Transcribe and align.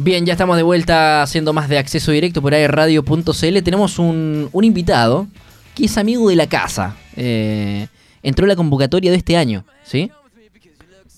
Bien, 0.00 0.24
ya 0.24 0.34
estamos 0.34 0.56
de 0.56 0.62
vuelta 0.62 1.22
haciendo 1.22 1.52
más 1.52 1.68
de 1.68 1.76
acceso 1.76 2.12
directo 2.12 2.40
por 2.40 2.54
airradio.cl. 2.54 3.62
Tenemos 3.64 3.98
un, 3.98 4.48
invitado 4.62 5.26
que 5.74 5.86
es 5.86 5.98
amigo 5.98 6.28
de 6.28 6.36
la 6.36 6.46
casa. 6.46 6.94
Eh, 7.16 7.88
entró 8.22 8.44
en 8.44 8.50
la 8.50 8.54
convocatoria 8.54 9.10
de 9.10 9.16
este 9.16 9.36
año, 9.36 9.64
¿sí? 9.82 10.12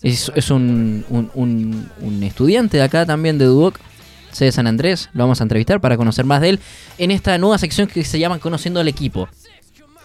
Es, 0.03 0.51
un, 0.51 1.05
estudiante 2.23 2.79
de 2.79 2.83
acá 2.83 3.05
también 3.05 3.37
de 3.37 3.45
Duoc, 3.45 3.79
C 4.33 4.47
de 4.47 4.53
San 4.53 4.67
Andrés. 4.67 5.11
Lo 5.13 5.25
vamos 5.25 5.43
a 5.43 5.45
entrevistar 5.45 5.83
para 5.83 5.99
conocer 5.99 6.25
más 6.25 6.41
de 6.41 6.49
él 6.49 6.61
en 6.97 7.11
esta 7.11 7.37
nueva 7.37 7.59
sección 7.59 7.87
que 7.87 8.03
se 8.03 8.19
llama 8.19 8.39
Conociendo 8.39 8.81
al 8.81 8.89
Equipo. 8.89 9.29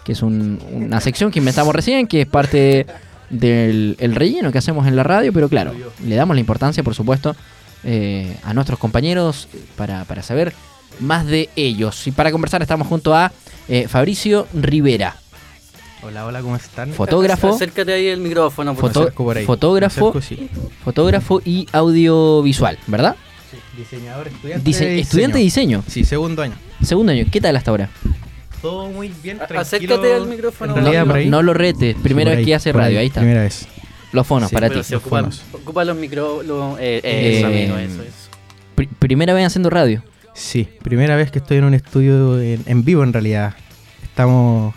Que 0.04 0.12
es 0.12 0.20
un- 0.20 0.60
una 0.70 1.00
sección 1.00 1.30
que 1.30 1.38
inventamos 1.38 1.74
recién, 1.74 2.06
que 2.06 2.20
es 2.20 2.26
parte 2.26 2.86
del 3.30 3.96
el 4.00 4.14
relleno 4.14 4.52
que 4.52 4.58
hacemos 4.58 4.86
en 4.86 4.96
la 4.96 5.02
radio, 5.02 5.32
pero 5.32 5.48
claro, 5.48 5.72
le 6.04 6.14
damos 6.14 6.36
la 6.36 6.40
importancia, 6.40 6.82
por 6.84 6.94
supuesto, 6.94 7.34
eh, 7.86 8.36
a 8.42 8.52
nuestros 8.52 8.78
compañeros 8.78 9.48
para, 9.76 10.04
para 10.04 10.22
saber 10.22 10.52
más 11.00 11.24
de 11.26 11.48
ellos. 11.56 12.06
Y 12.06 12.10
para 12.12 12.30
conversar 12.32 12.60
estamos 12.60 12.86
junto 12.88 13.14
a 13.14 13.32
eh, 13.68 13.86
Fabricio 13.88 14.46
Rivera, 14.52 15.16
Hola, 16.02 16.26
hola, 16.26 16.40
¿cómo 16.42 16.54
están? 16.54 16.92
fotógrafo, 16.92 17.48
Acércate 17.54 17.92
ahí 17.92 18.06
el 18.08 18.20
micrófono, 18.20 18.74
por 18.74 18.90
foto- 18.90 19.00
acerco 19.00 19.24
por 19.24 19.36
ahí. 19.38 19.44
fotógrafo. 19.44 20.12
Me 20.12 20.18
acerco, 20.20 20.20
sí. 20.20 20.48
fotógrafo 20.84 21.40
y 21.44 21.66
audiovisual, 21.72 22.78
¿verdad? 22.86 23.16
Sí, 23.50 23.56
Diseñador, 23.78 24.28
estudiante. 24.28 24.70
De 24.70 25.00
estudiante 25.00 25.38
de 25.38 25.44
diseño, 25.44 25.82
Sí, 25.88 26.04
segundo 26.04 26.42
año. 26.42 26.54
segundo 26.82 27.10
año. 27.12 27.24
¿Qué 27.32 27.40
tal 27.40 27.56
hasta 27.56 27.70
ahora? 27.72 27.90
Todo 28.62 28.88
muy 28.88 29.08
bien, 29.22 29.38
tranquilo. 29.38 29.60
acércate 29.60 30.14
al 30.14 30.26
micrófono. 30.26 30.76
No, 30.76 31.14
ahí. 31.14 31.28
lo 31.28 31.54
retes, 31.54 31.96
primera 32.02 32.30
vez 32.30 32.38
ahí, 32.40 32.44
que 32.44 32.54
hace 32.54 32.72
radio, 32.72 33.00
ahí, 33.00 33.06
está. 33.06 33.20
Primera 33.20 33.42
vez. 33.42 33.66
Los 34.16 34.26
fonos 34.26 34.48
Sí, 34.48 34.54
para 34.54 34.68
ti. 34.70 34.82
se 34.82 34.94
los 34.94 35.02
ocupa, 35.02 35.20
fonos. 35.20 35.42
ocupa 35.52 35.84
los 35.84 35.96
micro... 35.96 36.42
lo- 36.42 36.78
eh, 36.78 37.00
Eh, 37.04 37.36
eso, 37.38 37.46
amigo, 37.46 37.76
eso, 37.76 38.02
eso. 38.02 38.30
Pri- 38.74 38.88
primera 38.98 39.32
vez 39.34 39.46
haciendo 39.46 39.70
radio. 39.70 40.02
Sí, 40.34 40.68
primera 40.82 41.14
vez 41.16 41.30
que 41.30 41.38
estoy 41.38 41.58
en 41.58 41.64
un 41.64 41.74
estudio 41.74 42.40
en, 42.40 42.62
en 42.66 42.84
vivo 42.84 43.02
en 43.04 43.12
realidad. 43.12 43.54
Estamos... 44.02 44.74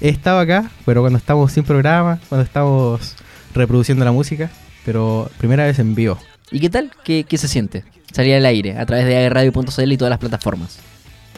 He 0.00 0.10
estado 0.10 0.38
acá, 0.38 0.70
pero 0.86 1.00
cuando 1.00 1.18
estamos 1.18 1.50
sin 1.50 1.64
programa, 1.64 2.20
cuando 2.28 2.44
estamos 2.44 3.16
reproduciendo 3.54 4.04
la 4.04 4.12
música, 4.12 4.50
pero 4.84 5.28
primera 5.38 5.64
vez 5.64 5.78
en 5.80 5.94
vivo. 5.94 6.18
¿Y 6.52 6.60
qué 6.60 6.70
tal? 6.70 6.92
¿Qué, 7.04 7.24
qué 7.28 7.36
se 7.36 7.48
siente? 7.48 7.84
Salir 8.12 8.34
al 8.36 8.46
aire 8.46 8.78
a 8.78 8.86
través 8.86 9.06
de 9.06 9.16
airradio.cl 9.16 9.92
y 9.92 9.96
todas 9.96 10.10
las 10.10 10.18
plataformas. 10.20 10.78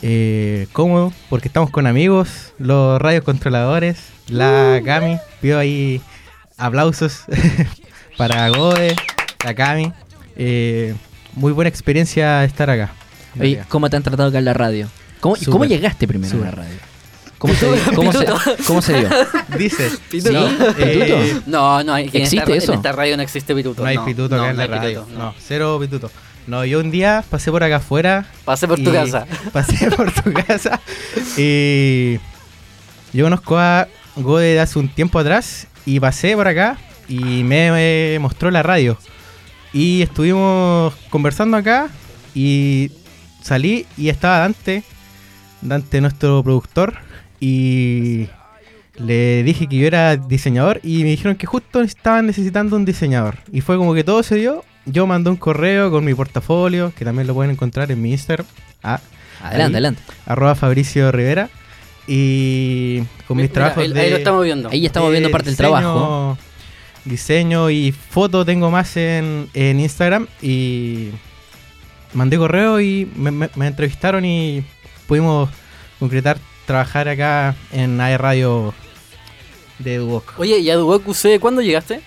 Eh, 0.03 0.67
cómodo, 0.73 1.12
porque 1.28 1.48
estamos 1.48 1.70
con 1.70 1.86
amigos, 1.86 2.53
los 2.58 3.01
radios 3.01 3.25
controladores, 3.25 3.98
la 4.28 4.81
Cami, 4.84 5.19
vio 5.42 5.58
ahí 5.58 6.01
aplausos 6.61 7.25
para 8.16 8.48
Gode, 8.50 8.94
la 9.44 9.55
Cami. 9.55 9.92
Eh, 10.36 10.94
muy 11.34 11.52
buena 11.52 11.69
experiencia 11.69 12.44
estar 12.44 12.70
acá. 12.70 12.92
en. 13.39 13.64
¿cómo 13.69 13.89
te 13.91 13.97
han 13.97 14.02
tratado 14.02 14.28
acá 14.28 14.39
en 14.39 14.44
la 14.44 14.55
radio? 14.55 14.89
¿Cómo, 15.20 15.36
y 15.36 15.41
Súper. 15.41 15.52
¿cómo 15.52 15.64
llegaste 15.64 16.06
primero 16.06 16.36
a 16.42 16.44
la 16.47 16.50
radio? 16.50 16.75
¿Cómo 17.39 17.55
se, 17.55 17.67
cómo, 17.94 18.12
se, 18.12 18.27
cómo 18.67 18.83
se 18.83 18.98
dio? 18.98 19.08
Dice, 19.58 19.91
Pituto. 20.11 20.48
¿Sí? 20.48 20.56
eh, 20.78 20.98
¿Pituto? 20.98 21.42
No, 21.47 21.83
no, 21.83 21.94
hay, 21.94 22.11
en 22.12 22.22
¿Existe 22.22 22.36
esta, 22.39 22.55
eso? 22.55 22.72
En 22.72 22.78
esta 22.78 22.92
radio 22.92 23.17
no 23.17 23.22
existe 23.22 23.55
pituto. 23.55 23.83
no 23.83 23.89
hay 23.89 23.97
pituto 23.98 24.34
acá 24.34 24.50
en 24.50 24.56
no 24.56 24.58
la 24.58 24.62
hay 24.64 24.69
radio. 24.69 25.05
pituto, 25.05 25.19
no. 25.19 25.34
cero 25.39 25.78
pituto. 25.80 26.11
No, 26.47 26.64
yo 26.64 26.80
un 26.80 26.91
día 26.91 27.24
pasé 27.30 27.50
por 27.50 27.62
acá 27.62 27.77
afuera. 27.77 28.27
Pasé 28.45 28.67
por 28.69 28.78
tu 28.83 28.92
casa. 28.92 29.27
Pasé 29.52 29.91
por 29.91 30.11
tu 30.12 30.33
casa. 30.33 30.80
Y 31.36 32.19
yo 33.12 33.24
conozco 33.24 33.58
a 33.58 33.89
Gode 34.17 34.55
de 34.55 34.61
hace 34.61 34.78
un 34.78 34.89
tiempo 34.89 35.19
atrás. 35.19 35.67
Y 35.86 36.00
pasé 36.00 36.34
por 36.36 36.47
acá 36.48 36.78
y 37.09 37.42
me, 37.45 37.70
me 37.70 38.19
mostró 38.20 38.50
la 38.50 38.62
radio. 38.62 38.98
Y 39.73 40.03
estuvimos 40.03 40.95
conversando 41.11 41.56
acá. 41.56 41.89
Y 42.34 42.91
salí 43.42 43.86
y 43.97 44.08
estaba 44.08 44.39
Dante. 44.41 44.83
Dante, 45.62 46.01
nuestro 46.01 46.42
productor. 46.42 46.95
Y 47.41 48.28
le 48.97 49.42
dije 49.42 49.67
que 49.67 49.77
yo 49.77 49.86
era 49.86 50.17
diseñador. 50.17 50.80
Y 50.83 51.02
me 51.02 51.11
dijeron 51.11 51.36
que 51.36 51.46
justo 51.46 51.80
estaban 51.80 52.27
necesitando 52.27 52.77
un 52.77 52.85
diseñador. 52.85 53.39
Y 53.52 53.61
fue 53.61 53.77
como 53.77 53.95
que 53.95 54.05
todo 54.05 54.23
se 54.23 54.36
dio. 54.36 54.64
Yo 54.86 55.07
mandé 55.07 55.30
un 55.30 55.36
correo 55.36 55.91
con 55.91 56.05
mi 56.05 56.14
portafolio. 56.14 56.92
Que 56.97 57.05
también 57.05 57.27
lo 57.27 57.35
pueden 57.35 57.52
encontrar 57.52 57.91
en 57.91 58.01
mi 58.02 58.12
Instagram. 58.12 58.47
Ah, 58.83 59.01
Adelante, 59.42 59.62
Ahí. 59.64 59.73
adelante. 59.73 60.02
arroba 60.27 60.55
Fabricio 60.55 61.11
Rivera. 61.12 61.48
Y 62.13 63.03
con 63.29 63.37
mis 63.37 63.45
Mira, 63.45 63.53
trabajos 63.55 63.85
ahí, 63.85 63.93
de. 63.93 64.01
ahí 64.01 64.11
lo 64.11 64.17
estamos 64.17 64.45
viendo. 64.45 64.69
Ahí 64.69 64.85
estamos 64.85 65.11
viendo 65.13 65.31
parte 65.31 65.47
del 65.51 65.57
trabajo. 65.57 66.37
Diseño 67.05 67.71
y 67.71 67.93
foto 67.93 68.45
tengo 68.45 68.69
más 68.71 68.97
en, 68.97 69.48
en 69.55 69.79
Instagram. 69.79 70.27
Y 70.43 71.11
mandé 72.13 72.37
correo 72.37 72.81
y 72.81 73.09
me, 73.15 73.31
me- 73.31 73.51
me 73.55 73.67
entrevistaron 73.69 74.25
y 74.25 74.65
pudimos 75.07 75.48
concretar 76.01 76.39
trabajar 76.67 77.09
acá 77.09 77.55
en 77.73 78.01
AE 78.01 78.19
Radio 78.19 78.75
de 79.79 79.98
Duoc. 79.98 80.35
Oye, 80.39 80.59
¿y 80.59 80.69
a 80.71 80.77
Duoc 80.77 81.07
UC 81.07 81.39
cuándo 81.41 81.63
llegaste? 81.63 82.01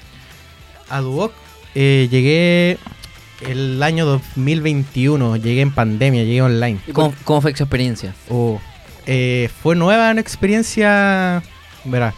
A 0.90 1.00
Duoc 1.00 1.32
eh, 1.76 2.10
llegué 2.12 2.78
el 3.50 3.82
año 3.82 4.06
2021, 4.06 5.38
llegué 5.38 5.62
en 5.62 5.72
pandemia, 5.72 6.24
llegué 6.24 6.42
online. 6.42 6.80
¿Y 6.88 6.92
por- 6.92 7.06
¿Cómo, 7.06 7.16
cómo 7.24 7.42
fue 7.42 7.52
esa 7.52 7.64
experiencia? 7.64 8.14
Oh, 8.30 8.60
eh, 9.06 9.50
fue 9.62 9.76
nueva 9.76 10.12
una 10.12 10.22
experiencia. 10.22 11.44
Verá. 11.86 12.14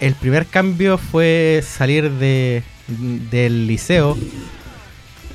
El 0.00 0.14
primer 0.14 0.46
cambio 0.46 0.98
fue 0.98 1.62
salir 1.66 2.10
de, 2.10 2.62
del 2.88 3.66
liceo 3.66 4.18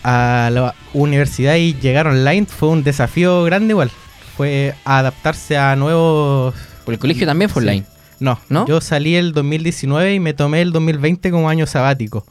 a 0.03 0.49
la 0.51 0.75
universidad 0.93 1.55
y 1.55 1.73
llegar 1.73 2.07
online. 2.07 2.45
Fue 2.45 2.69
un 2.69 2.83
desafío 2.83 3.43
grande 3.43 3.71
igual. 3.73 3.91
Fue 4.35 4.75
adaptarse 4.85 5.57
a 5.57 5.75
nuevos... 5.75 6.53
Porque 6.85 6.95
el 6.95 6.99
colegio 6.99 7.25
también 7.25 7.49
fue 7.49 7.61
Sí. 7.63 7.67
online. 7.69 7.85
No, 8.19 8.39
¿No? 8.49 8.65
yo 8.67 8.81
salí 8.81 9.15
el 9.15 9.31
2019 9.33 10.15
y 10.15 10.19
me 10.19 10.33
tomé 10.33 10.61
el 10.61 10.71
2020 10.71 11.29
como 11.31 11.49
año 11.49 11.67
sabático. 11.67 12.25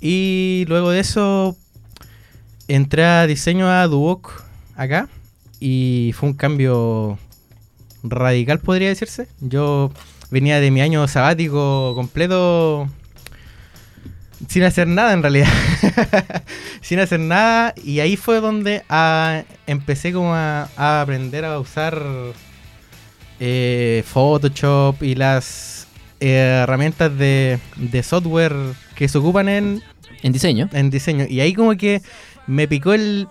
Y 0.00 0.64
luego 0.68 0.90
de 0.90 1.00
eso 1.00 1.56
entré 2.68 3.04
a 3.04 3.26
diseño 3.26 3.68
a 3.68 3.86
Duoc 3.88 4.44
acá 4.76 5.08
y 5.60 6.12
fue 6.16 6.30
un 6.30 6.34
cambio 6.34 7.18
radical 8.02 8.60
podría 8.60 8.88
decirse. 8.88 9.28
Yo 9.40 9.92
venía 10.30 10.60
de 10.60 10.70
mi 10.70 10.80
año 10.80 11.06
sabático 11.08 11.94
completo 11.94 12.88
sin 14.48 14.62
hacer 14.62 14.86
nada 14.86 15.12
en 15.12 15.22
realidad. 15.22 15.48
sin 16.80 17.00
hacer 17.00 17.20
nada 17.20 17.74
y 17.82 18.00
ahí 18.00 18.16
fue 18.16 18.40
donde 18.40 18.84
ah, 18.88 19.42
empecé 19.66 20.12
como 20.12 20.34
a, 20.34 20.68
a 20.76 21.00
aprender 21.00 21.44
a 21.44 21.58
usar 21.58 22.02
eh, 23.40 24.02
Photoshop 24.06 25.02
y 25.02 25.14
las 25.14 25.86
eh, 26.20 26.60
herramientas 26.62 27.16
de, 27.16 27.58
de 27.76 28.02
software 28.02 28.54
que 28.94 29.08
se 29.08 29.18
ocupan 29.18 29.48
en, 29.48 29.82
En 30.22 30.32
diseño. 30.32 30.68
en 30.72 30.90
diseño. 30.90 31.26
Y 31.28 31.40
ahí 31.40 31.54
como 31.54 31.76
que 31.76 32.02
me 32.46 32.66
picó 32.66 32.92
el 32.92 33.28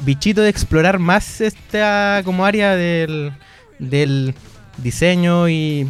bichito 0.00 0.42
de 0.42 0.48
explorar 0.50 0.98
más 0.98 1.40
esta 1.40 2.22
como 2.24 2.44
área 2.44 2.76
del, 2.76 3.32
del 3.78 4.34
diseño 4.78 5.48
y, 5.48 5.88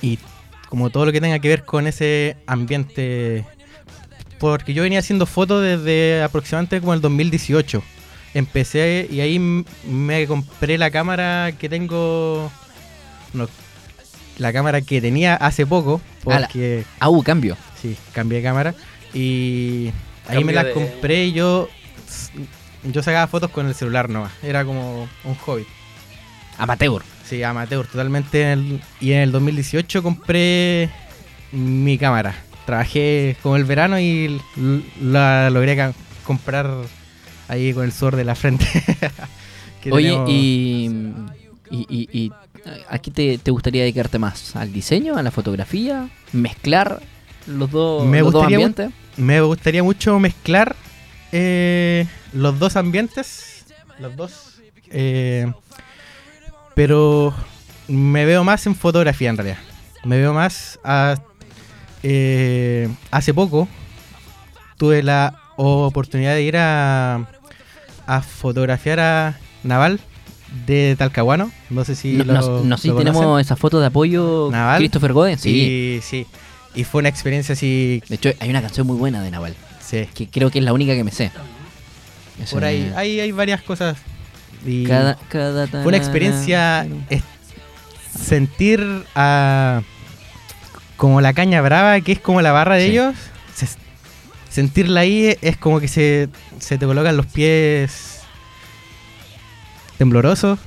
y 0.00 0.18
como 0.68 0.90
todo 0.90 1.06
lo 1.06 1.12
que 1.12 1.20
tenga 1.20 1.38
que 1.38 1.48
ver 1.48 1.64
con 1.64 1.86
ese 1.86 2.36
ambiente. 2.46 3.44
Porque 4.38 4.74
yo 4.74 4.82
venía 4.82 4.98
haciendo 4.98 5.26
fotos 5.26 5.62
desde 5.62 6.22
aproximadamente 6.22 6.80
como 6.80 6.94
el 6.94 7.00
2018. 7.00 7.82
Empecé 8.34 9.06
y 9.10 9.20
ahí 9.20 9.38
me 9.38 10.26
compré 10.26 10.78
la 10.78 10.90
cámara 10.90 11.52
que 11.58 11.68
tengo. 11.68 12.50
No, 13.34 13.46
la 14.38 14.52
cámara 14.52 14.80
que 14.80 15.00
tenía 15.00 15.36
hace 15.36 15.66
poco. 15.66 16.00
Ah, 16.26 16.40
la- 16.40 16.46
Porque 16.46 16.84
Ah, 16.98 17.08
hubo 17.10 17.22
cambio. 17.22 17.56
Sí, 17.80 17.96
cambié 18.12 18.38
de 18.38 18.44
cámara 18.44 18.74
y 19.12 19.90
ahí 20.26 20.36
Cambio 20.36 20.46
me 20.46 20.52
las 20.54 20.64
de- 20.64 20.72
compré 20.72 21.26
y 21.26 21.32
yo 21.32 21.68
yo 22.84 23.02
sacaba 23.02 23.26
fotos 23.26 23.50
con 23.50 23.66
el 23.66 23.74
celular 23.74 24.08
nomás, 24.10 24.32
era 24.42 24.64
como 24.64 25.08
un 25.24 25.34
hobby. 25.36 25.66
Amateur. 26.58 27.02
Sí, 27.24 27.42
amateur 27.42 27.86
totalmente 27.86 28.42
en 28.42 28.48
el- 28.58 28.80
y 29.00 29.12
en 29.12 29.20
el 29.20 29.32
2018 29.32 30.02
compré 30.02 30.90
mi 31.52 31.96
cámara. 31.98 32.34
Trabajé 32.66 33.36
como 33.42 33.56
el 33.56 33.64
verano 33.64 33.98
y 33.98 34.40
la 35.00 35.50
logré 35.50 35.92
comprar 36.24 36.70
ahí 37.48 37.72
con 37.72 37.84
el 37.84 37.92
sudor 37.92 38.16
de 38.16 38.24
la 38.24 38.34
frente. 38.34 38.66
Oye, 39.90 40.10
tenemos- 40.10 40.30
y, 40.30 40.90
y, 41.70 41.86
y, 41.88 42.08
y 42.12 42.32
¿a 42.88 42.98
qué 42.98 43.10
te, 43.10 43.38
te 43.38 43.50
gustaría 43.50 43.82
dedicarte 43.82 44.18
más? 44.18 44.54
¿Al 44.54 44.72
diseño? 44.72 45.16
¿A 45.16 45.22
la 45.22 45.30
fotografía? 45.30 46.08
¿Mezclar 46.32 47.00
los 47.46 47.70
dos, 47.70 48.06
Me 48.06 48.20
los 48.20 48.26
dos 48.32 48.42
gustaría 48.42 48.58
mu- 48.58 48.64
ambientes? 48.66 48.90
Me 49.16 49.40
gustaría 49.40 49.82
mucho 49.82 50.18
mezclar 50.20 50.76
eh, 51.32 52.06
los 52.32 52.58
dos 52.58 52.76
ambientes. 52.76 53.64
Los 53.98 54.16
dos. 54.16 54.48
eh, 54.90 55.50
pero 56.74 57.34
me 57.88 58.24
veo 58.24 58.44
más 58.44 58.66
en 58.66 58.74
fotografía 58.74 59.30
en 59.30 59.36
realidad. 59.36 59.58
Me 60.04 60.18
veo 60.18 60.32
más 60.32 60.78
a- 60.84 61.16
eh, 62.02 62.88
hace 63.10 63.32
poco 63.34 63.68
tuve 64.76 65.02
la 65.02 65.38
oportunidad 65.56 66.34
de 66.34 66.42
ir 66.42 66.56
a, 66.56 67.26
a 68.06 68.22
fotografiar 68.22 68.98
a 69.00 69.38
Naval 69.62 70.00
de 70.66 70.96
Talcahuano. 70.98 71.52
No 71.70 71.84
sé 71.84 71.94
si 71.94 72.14
no, 72.14 72.24
lo, 72.24 72.32
no- 72.34 72.64
no 72.64 72.76
sé 72.76 72.88
si 72.88 72.94
tenemos 72.96 73.40
esa 73.40 73.54
foto 73.56 73.78
de 73.80 73.86
apoyo 73.86 74.48
Naval. 74.50 74.78
Christopher 74.78 75.12
Godin. 75.12 75.38
Sí. 75.38 76.00
Sí. 76.02 76.26
Y 76.74 76.84
fue 76.84 77.00
una 77.00 77.10
experiencia 77.10 77.52
así. 77.52 78.02
De 78.08 78.14
hecho, 78.16 78.30
hay 78.40 78.48
una 78.50 78.62
canción 78.62 78.86
muy 78.86 78.96
buena 78.96 79.22
de 79.22 79.30
Naval, 79.30 79.54
Sí. 79.84 80.08
que 80.14 80.28
creo 80.28 80.50
que 80.50 80.58
es 80.60 80.64
la 80.64 80.72
única 80.72 80.94
que 80.94 81.04
me 81.04 81.10
sé. 81.12 81.30
Por 82.50 82.64
ahí 82.64 82.92
hay, 82.96 83.20
hay 83.20 83.32
varias 83.32 83.62
cosas. 83.62 83.98
Y 84.64 84.84
Cada, 84.84 85.16
cada 85.28 85.66
fue 85.66 85.86
una 85.86 85.96
experiencia 85.96 86.86
es- 87.10 87.22
sentir 88.18 89.04
a 89.14 89.82
como 90.96 91.20
la 91.20 91.32
caña 91.32 91.60
brava, 91.60 92.00
que 92.00 92.12
es 92.12 92.20
como 92.20 92.40
la 92.42 92.52
barra 92.52 92.76
de 92.76 92.84
Sí. 92.86 92.90
ellos. 92.92 93.14
se- 93.54 93.68
sentirla 94.48 95.00
ahí 95.00 95.36
es 95.42 95.56
como 95.56 95.80
que 95.80 95.88
se, 95.88 96.28
se 96.58 96.78
te 96.78 96.86
colocan 96.86 97.16
los 97.16 97.26
pies 97.26 98.20
temblorosos, 99.98 100.58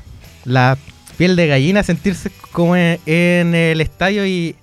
la 0.43 0.77
piel 1.17 1.35
de 1.35 1.47
gallina, 1.47 1.83
sentirse 1.83 2.31
como 2.51 2.75
en, 2.75 2.99
en 3.05 3.55
el 3.55 3.81
estadio 3.81 4.25
y 4.25 4.55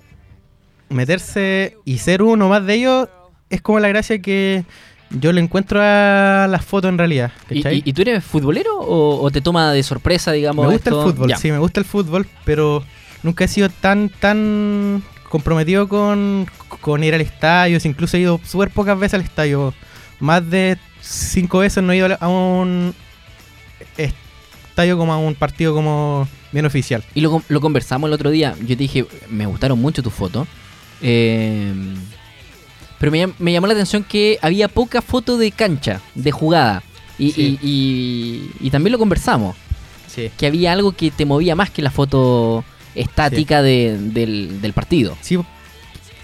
meterse 0.89 1.77
y 1.85 1.97
ser 1.97 2.21
uno 2.21 2.49
más 2.49 2.65
de 2.65 2.73
ellos 2.75 3.09
es 3.53 3.61
como 3.61 3.79
la 3.79 3.87
gracia 3.87 4.19
que 4.21 4.63
yo 5.11 5.31
le 5.31 5.41
encuentro 5.41 5.79
a 5.81 6.47
las 6.49 6.65
fotos 6.65 6.89
en 6.89 6.97
realidad. 6.97 7.31
¿Y, 7.49 7.61
¿cachai? 7.61 7.77
y- 7.85 7.89
y 7.89 7.93
tú 7.93 8.01
eres 8.01 8.23
futbolero 8.23 8.79
o, 8.79 9.21
o 9.21 9.31
te 9.31 9.41
toma 9.41 9.71
de 9.71 9.83
sorpresa, 9.83 10.31
digamos? 10.31 10.65
me 10.65 10.73
gusta 10.73 10.89
esto? 10.89 11.05
el 11.07 11.11
fútbol, 11.13 11.29
Ya. 11.29 11.37
sí, 11.37 11.51
me 11.51 11.59
gusta 11.59 11.79
el 11.79 11.85
fútbol, 11.85 12.27
pero 12.45 12.83
nunca 13.21 13.43
he 13.43 13.47
sido 13.47 13.69
tan, 13.69 14.09
tan 14.09 15.03
comprometido 15.29 15.87
con, 15.87 16.47
con 16.81 17.03
ir 17.03 17.13
al 17.13 17.21
estadio. 17.21 17.77
Incluso 17.83 18.17
he 18.17 18.21
ido 18.21 18.39
súper 18.43 18.69
pocas 18.71 18.97
veces 18.99 19.15
al 19.15 19.21
estadio. 19.21 19.73
Más 20.19 20.49
de 20.49 20.77
cinco 21.01 21.59
veces 21.59 21.83
no 21.83 21.91
he 21.93 21.97
ido 21.97 22.17
a 22.19 22.27
un 22.27 22.93
estadio 23.97 24.97
como 24.97 25.13
a 25.13 25.17
un 25.17 25.35
partido 25.35 25.73
como 25.73 26.27
bien 26.51 26.65
oficial. 26.65 27.03
Y 27.13 27.21
lo, 27.21 27.41
lo 27.49 27.61
conversamos 27.61 28.07
el 28.07 28.13
otro 28.13 28.31
día. 28.31 28.55
Yo 28.61 28.67
te 28.69 28.75
dije, 28.77 29.05
me 29.29 29.45
gustaron 29.45 29.79
mucho 29.79 30.01
tus 30.01 30.13
fotos. 30.13 30.47
Eh, 31.01 31.73
pero 33.03 33.11
me, 33.11 33.33
me 33.37 33.51
llamó 33.51 33.67
la 33.67 33.73
atención 33.73 34.01
que 34.05 34.39
había 34.41 34.69
poca 34.69 35.01
foto 35.01 35.37
de 35.37 35.51
cancha, 35.51 35.99
de 36.15 36.31
jugada. 36.31 36.83
Y, 37.19 37.31
Sí. 37.33 37.59
y- 37.61 37.67
y- 37.69 38.67
y 38.67 38.69
también 38.69 38.93
lo 38.93 38.97
conversamos. 38.97 39.57
Sí. 40.07 40.31
Que 40.37 40.47
había 40.47 40.71
algo 40.71 40.93
que 40.93 41.11
te 41.11 41.25
movía 41.25 41.53
más 41.53 41.69
que 41.69 41.81
la 41.81 41.91
foto 41.91 42.63
estática 42.95 43.61
de- 43.61 43.97
del, 43.99 44.61
del 44.61 44.71
partido. 44.71 45.17
Sí, 45.19 45.37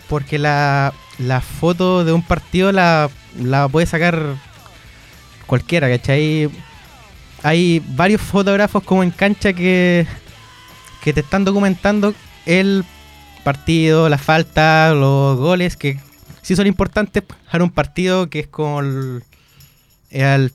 porque 0.07 0.39
la, 0.39 0.93
la 1.17 1.41
foto 1.41 2.05
de 2.05 2.13
un 2.13 2.21
partido 2.21 2.71
la, 2.71 3.09
la 3.37 3.67
puede 3.67 3.85
sacar 3.85 4.35
cualquiera, 5.47 5.89
¿cachai? 5.89 6.49
Hay 7.43 7.83
varios 7.89 8.21
fotógrafos 8.21 8.83
como 8.83 9.03
en 9.03 9.11
cancha 9.11 9.51
que, 9.51 10.07
que 11.03 11.11
te 11.11 11.19
están 11.19 11.43
documentando 11.43 12.13
el 12.45 12.85
partido, 13.43 14.07
la 14.07 14.17
falta, 14.17 14.93
los 14.93 15.37
goles, 15.37 15.75
que 15.75 15.99
sí 16.41 16.55
son 16.55 16.67
importantes 16.67 17.23
para 17.51 17.63
un 17.63 17.69
partido 17.71 18.29
que 18.29 18.39
es 18.41 18.47
como 18.47 18.79
el- 18.81 19.23
al 20.13 20.51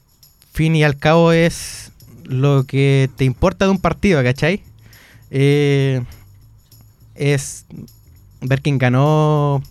fin 0.53 0.75
y 0.77 0.85
al 0.85 0.97
cabo 0.99 1.33
es 1.33 1.93
lo 2.25 2.65
que 2.65 3.11
te 3.17 3.25
importa 3.25 3.65
de 3.67 3.71
un 3.71 3.79
partido, 3.81 4.23
¿cachai? 4.23 4.63
Eh, 5.31 6.03
es 7.15 7.67
ver 8.41 8.61
quién 8.63 8.79
ganó, 8.79 9.63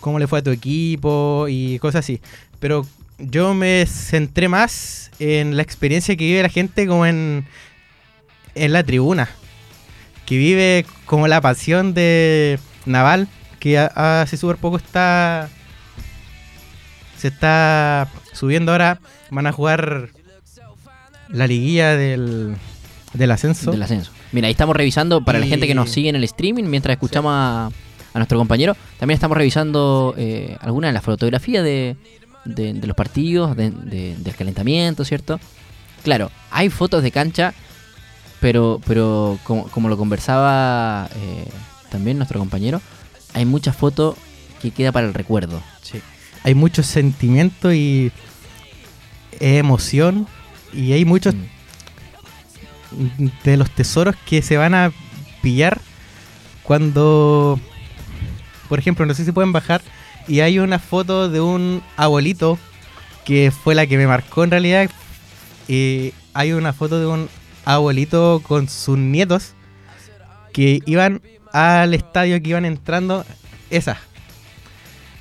cómo 0.00 0.18
le 0.18 0.26
fue 0.26 0.40
a 0.40 0.42
tu 0.42 0.50
equipo 0.50 1.46
y 1.48 1.78
cosas 1.78 2.00
así. 2.04 2.20
Pero 2.60 2.86
yo 3.18 3.54
me 3.54 3.86
centré 3.86 4.48
más 4.48 5.10
en 5.18 5.56
la 5.56 5.62
experiencia 5.62 6.16
que 6.16 6.24
vive 6.24 6.42
la 6.42 6.48
gente 6.48 6.86
como 6.86 7.06
en, 7.06 7.46
en 8.54 8.72
la 8.72 8.82
tribuna. 8.84 9.28
Que 10.26 10.36
vive 10.36 10.84
como 11.06 11.28
la 11.28 11.40
pasión 11.40 11.94
de 11.94 12.58
Naval, 12.84 13.28
que 13.70 13.78
hace 13.78 14.36
súper 14.36 14.56
poco 14.58 14.76
está... 14.76 15.48
Se 17.16 17.28
está 17.28 18.08
subiendo 18.32 18.72
ahora. 18.72 19.00
Van 19.30 19.46
a 19.46 19.52
jugar 19.52 20.10
la 21.28 21.46
liguilla 21.46 21.96
del, 21.96 22.54
del 23.14 23.30
ascenso. 23.30 23.72
Del 23.72 23.82
ascenso. 23.82 24.12
Mira, 24.32 24.46
ahí 24.46 24.52
estamos 24.52 24.76
revisando, 24.76 25.24
para 25.24 25.38
la 25.38 25.46
gente 25.46 25.66
que 25.66 25.74
nos 25.74 25.90
sigue 25.90 26.08
en 26.10 26.16
el 26.16 26.24
streaming, 26.24 26.64
mientras 26.64 26.92
escuchamos 26.92 27.32
a, 27.34 27.66
a 27.66 28.18
nuestro 28.18 28.38
compañero, 28.38 28.76
también 28.98 29.16
estamos 29.16 29.36
revisando 29.36 30.14
eh, 30.16 30.56
algunas 30.60 30.90
de 30.90 30.92
las 30.92 31.02
fotografías 31.02 31.64
de, 31.64 31.96
de- 32.44 32.74
de 32.74 32.86
los 32.86 32.94
partidos, 32.96 33.56
de- 33.56 33.70
de- 33.70 34.16
del 34.18 34.34
calentamiento, 34.36 35.04
¿cierto? 35.04 35.40
Claro, 36.04 36.30
hay 36.50 36.68
fotos 36.70 37.02
de 37.02 37.10
cancha, 37.10 37.54
pero, 38.40 38.80
pero 38.86 39.38
como, 39.44 39.64
como 39.68 39.88
lo 39.88 39.96
conversaba 39.96 41.08
eh, 41.16 41.48
también 41.90 42.18
nuestro 42.18 42.38
compañero, 42.38 42.80
hay 43.36 43.44
muchas 43.44 43.76
fotos 43.76 44.16
que 44.60 44.70
queda 44.72 44.90
para 44.90 45.06
el 45.06 45.14
recuerdo. 45.14 45.62
Sí. 45.82 46.00
Hay 46.42 46.54
mucho 46.54 46.82
sentimiento 46.82 47.72
y 47.72 48.10
emoción. 49.38 50.26
Y 50.72 50.92
hay 50.92 51.04
muchos 51.04 51.34
Mm. 52.92 53.28
de 53.44 53.56
los 53.56 53.70
tesoros 53.70 54.14
que 54.26 54.42
se 54.42 54.56
van 54.56 54.74
a 54.74 54.92
pillar 55.42 55.80
cuando, 56.62 57.60
por 58.68 58.78
ejemplo, 58.78 59.06
no 59.06 59.14
sé 59.14 59.24
si 59.24 59.32
pueden 59.32 59.52
bajar. 59.52 59.82
Y 60.28 60.40
hay 60.40 60.58
una 60.58 60.78
foto 60.78 61.28
de 61.28 61.40
un 61.40 61.82
abuelito 61.96 62.58
que 63.24 63.52
fue 63.52 63.74
la 63.74 63.86
que 63.86 63.96
me 63.96 64.06
marcó 64.06 64.44
en 64.44 64.50
realidad. 64.50 64.90
Y 65.68 66.12
hay 66.34 66.52
una 66.52 66.72
foto 66.72 66.98
de 66.98 67.06
un 67.06 67.28
abuelito 67.64 68.40
con 68.46 68.68
sus 68.68 68.98
nietos 68.98 69.54
que 70.56 70.80
iban 70.86 71.20
al 71.52 71.92
estadio, 71.92 72.40
que 72.40 72.48
iban 72.48 72.64
entrando. 72.64 73.26
Esa. 73.68 73.98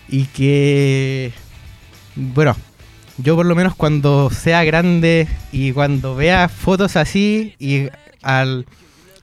Y 0.07 0.27
que, 0.27 1.33
bueno, 2.15 2.55
yo 3.17 3.35
por 3.35 3.45
lo 3.45 3.53
menos 3.53 3.75
cuando 3.75 4.29
sea 4.29 4.63
grande 4.63 5.27
y 5.51 5.73
cuando 5.73 6.15
vea 6.15 6.47
fotos 6.47 6.95
así 6.95 7.53
y 7.59 7.89
al 8.21 8.65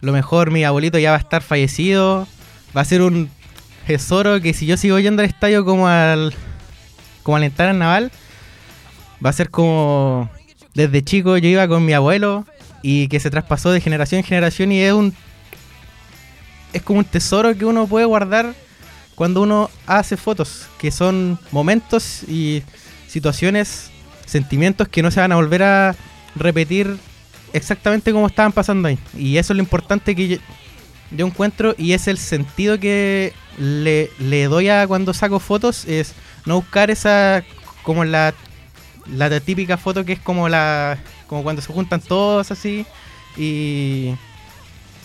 lo 0.03 0.12
mejor 0.12 0.50
mi 0.50 0.64
abuelito 0.64 0.99
ya 0.99 1.12
va 1.12 1.17
a 1.17 1.20
estar 1.20 1.41
fallecido, 1.41 2.29
va 2.76 2.82
a 2.82 2.85
ser 2.85 3.00
un 3.00 3.31
tesoro 3.87 4.38
que 4.43 4.53
si 4.53 4.67
yo 4.67 4.76
sigo 4.76 4.99
yendo 4.99 5.23
al 5.23 5.29
estadio 5.29 5.65
como 5.65 5.88
al 5.88 6.35
como 7.23 7.38
alentar 7.38 7.69
al 7.69 7.79
naval, 7.79 8.12
va 9.25 9.31
a 9.31 9.32
ser 9.32 9.49
como 9.49 10.29
desde 10.75 11.03
chico 11.03 11.39
yo 11.39 11.48
iba 11.48 11.67
con 11.69 11.86
mi 11.86 11.94
abuelo 11.94 12.44
y 12.82 13.08
que 13.08 13.19
se 13.19 13.31
traspasó 13.31 13.70
de 13.70 13.81
generación 13.81 14.19
en 14.19 14.25
generación 14.25 14.72
y 14.72 14.81
es 14.81 14.93
un 14.93 15.15
es 16.72 16.82
como 16.82 16.98
un 16.98 17.05
tesoro 17.05 17.56
que 17.56 17.64
uno 17.64 17.86
puede 17.86 18.06
guardar 18.06 18.55
cuando 19.14 19.43
uno 19.43 19.70
hace 19.86 20.17
fotos, 20.17 20.67
que 20.79 20.91
son 20.91 21.38
momentos 21.50 22.22
y 22.24 22.62
situaciones, 23.06 23.91
sentimientos 24.26 24.88
que 24.88 25.02
no 25.02 25.10
se 25.10 25.20
van 25.20 25.32
a 25.32 25.36
volver 25.36 25.62
a 25.62 25.94
repetir 26.34 26.96
exactamente 27.52 28.12
como 28.12 28.26
estaban 28.26 28.52
pasando 28.52 28.88
ahí. 28.88 28.98
Y 29.17 29.36
eso 29.36 29.52
es 29.52 29.56
lo 29.56 29.62
importante 29.62 30.17
que 30.17 30.41
yo, 31.10 31.26
encuentro 31.26 31.74
y 31.76 31.93
es 31.93 32.08
el 32.08 32.17
sentido 32.17 32.81
que 32.81 33.34
le, 33.58 34.10
le 34.19 34.44
doy 34.44 34.70
a 34.70 34.86
cuando 34.86 35.12
saco 35.12 35.38
fotos, 35.38 35.84
es 35.84 36.14
no 36.46 36.56
buscar 36.56 36.91
esa 36.91 37.44
como 37.82 38.05
la, 38.05 38.32
la 39.06 39.41
típica 39.41 39.76
foto 39.76 40.05
que 40.05 40.14
es 40.14 40.20
como 40.20 40.48
la 40.48 40.98
como 41.26 41.43
cuando 41.43 41.60
se 41.60 41.72
juntan 41.72 42.00
todos 42.00 42.50
así 42.50 42.86
y 43.36 44.14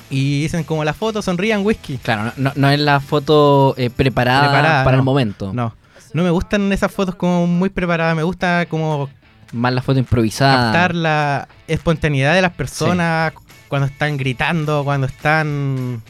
y 0.09 0.41
dicen 0.41 0.63
como 0.63 0.83
la 0.83 0.93
foto 0.93 1.21
sonrían 1.21 1.65
whisky. 1.65 1.97
Claro, 1.97 2.31
no, 2.37 2.51
no- 2.55 2.69
es 2.69 2.79
la 2.79 2.99
foto 2.99 3.73
eh, 3.77 3.89
preparada, 3.89 4.41
Preparada, 4.41 4.83
para 4.83 4.97
el 4.97 5.03
momento. 5.03 5.51
No, 5.53 5.75
no 6.13 6.23
me 6.23 6.29
gustan 6.29 6.71
esas 6.71 6.91
fotos 6.91 7.15
como 7.15 7.45
muy 7.47 7.69
preparadas, 7.69 8.15
me 8.15 8.23
gusta 8.23 8.65
como 8.69 9.09
Más 9.51 9.73
la 9.73 9.81
foto 9.81 9.99
improvisada. 9.99 10.71
captar 10.71 10.95
la 10.95 11.47
espontaneidad 11.67 12.33
de 12.33 12.41
las 12.41 12.53
personas 12.53 13.33
cuando 13.67 13.87
están 13.87 14.15
gritando, 14.17 14.83
cuando 14.85 15.07
están 15.07 16.01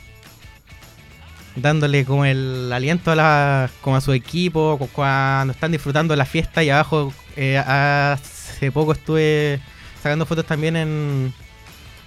dándole 1.55 2.05
como 2.05 2.23
el 2.25 2.71
aliento 2.71 3.11
a, 3.11 3.15
la, 3.15 3.69
como 3.81 3.95
a 3.95 4.01
su 4.01 4.13
equipo, 4.13 4.77
cu- 4.77 4.89
cuando 4.93 5.53
están 5.53 5.71
disfrutando 5.71 6.15
la 6.15 6.25
fiesta 6.25 6.63
y 6.63 6.69
abajo 6.69 7.11
eh, 7.35 7.57
hace 7.57 8.71
poco 8.71 8.91
estuve 8.91 9.59
sacando 10.01 10.25
fotos 10.27 10.45
también 10.45 10.75
en 10.75 11.33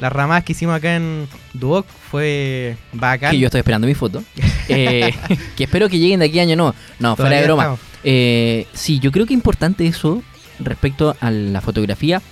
las 0.00 0.12
ramadas 0.12 0.44
que 0.44 0.52
hicimos 0.52 0.74
acá 0.74 0.96
en 0.96 1.28
Duoc, 1.52 1.86
fue 2.10 2.76
bacán. 2.92 3.30
Que 3.30 3.38
yo 3.38 3.46
estoy 3.46 3.60
esperando 3.60 3.86
mi 3.86 3.94
foto. 3.94 4.22
Eh, 4.72 5.12
que 5.56 5.64
espero 5.64 5.88
que 5.88 5.98
lleguen 5.98 6.20
de 6.20 6.26
aquí 6.26 6.38
a 6.38 6.42
año 6.42 6.54
no. 6.54 6.76
No, 7.00 7.16
fuera 7.16 7.38
de 7.38 7.42
broma. 7.42 7.76
Eh, 8.04 8.68
sí, 8.72 9.00
yo 9.00 9.10
creo 9.10 9.26
que 9.26 9.32
es 9.32 9.36
importante 9.36 9.84
eso 9.84 10.22
respecto 10.60 11.16
a 11.20 11.32
la 11.32 11.60
fotografía. 11.60 12.22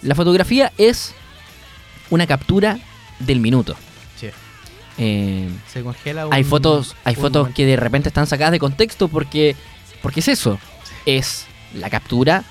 La 0.00 0.14
fotografía 0.14 0.70
es 0.78 1.16
una 2.10 2.28
captura 2.28 2.78
del 3.18 3.40
minuto. 3.40 3.74
Sí. 4.14 4.28
Eh, 4.98 5.48
Se 5.66 5.82
congela 5.82 6.28
hay 6.30 6.44
fotos, 6.44 6.94
hay 7.02 7.16
fotos 7.16 7.42
momento. 7.42 7.56
que 7.56 7.66
de 7.66 7.74
repente 7.74 8.08
están 8.08 8.28
sacadas 8.28 8.52
de 8.52 8.60
contexto 8.60 9.08
porque, 9.08 9.56
porque 10.00 10.20
es 10.20 10.28
eso. 10.28 10.60
es 11.06 11.46
la 11.74 11.90
captura 11.90 12.44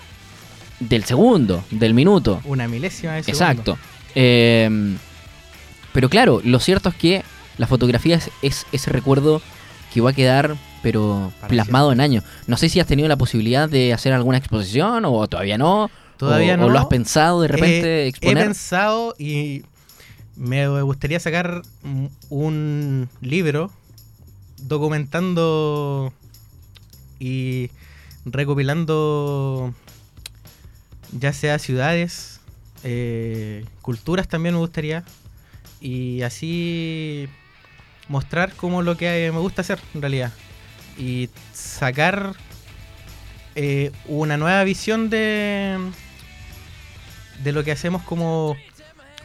del 0.81 1.05
segundo, 1.05 1.63
del 1.71 1.93
minuto. 1.93 2.41
Una 2.43 2.67
milésima 2.67 3.13
de 3.13 3.23
segundo. 3.23 3.45
Exacto. 3.45 3.77
Eh, 4.15 4.97
pero 5.93 6.09
claro, 6.09 6.41
lo 6.43 6.59
cierto 6.59 6.89
es 6.89 6.95
que 6.95 7.23
la 7.57 7.67
fotografía 7.67 8.15
es, 8.15 8.29
es 8.41 8.65
ese 8.71 8.89
recuerdo 8.89 9.41
que 9.93 10.01
va 10.01 10.09
a 10.09 10.13
quedar, 10.13 10.57
pero 10.81 11.31
plasmado 11.47 11.91
en 11.91 12.01
años. 12.01 12.23
No 12.47 12.57
sé 12.57 12.69
si 12.69 12.79
has 12.79 12.87
tenido 12.87 13.07
la 13.07 13.15
posibilidad 13.15 13.69
de 13.69 13.93
hacer 13.93 14.11
alguna 14.13 14.39
exposición 14.39 15.05
o 15.05 15.27
todavía 15.27 15.57
no. 15.57 15.89
Todavía 16.17 16.55
o, 16.55 16.57
no. 16.57 16.65
O 16.65 16.69
lo 16.69 16.79
has 16.79 16.87
pensado 16.87 17.41
de 17.41 17.47
repente 17.47 18.05
Eh, 18.05 18.07
exponer. 18.07 18.37
He 18.37 18.45
pensado 18.45 19.15
y 19.19 19.63
me 20.35 20.81
gustaría 20.81 21.19
sacar 21.19 21.61
un 22.29 23.07
libro 23.21 23.71
documentando 24.57 26.11
y 27.19 27.69
recopilando 28.25 29.73
ya 31.19 31.33
sea 31.33 31.59
ciudades, 31.59 32.32
eh, 32.83 33.65
culturas 33.81 34.27
también 34.27 34.55
me 34.55 34.59
gustaría. 34.59 35.03
Y 35.79 36.21
así 36.21 37.27
mostrar 38.07 38.53
como 38.53 38.81
lo 38.81 38.97
que 38.97 39.29
me 39.33 39.39
gusta 39.39 39.61
hacer 39.61 39.79
en 39.93 40.01
realidad. 40.01 40.31
Y 40.97 41.29
sacar 41.53 42.35
eh, 43.55 43.91
una 44.07 44.37
nueva 44.37 44.63
visión 44.63 45.09
de 45.09 45.77
de 47.43 47.51
lo 47.51 47.63
que 47.63 47.71
hacemos 47.71 48.01
como 48.03 48.55